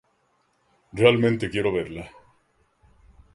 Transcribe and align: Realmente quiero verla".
Realmente 0.93 1.51
quiero 1.51 1.71
verla". 1.71 2.09